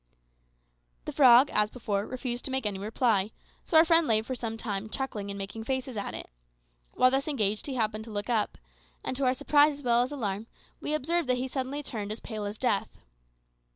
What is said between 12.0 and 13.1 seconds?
as pale as death.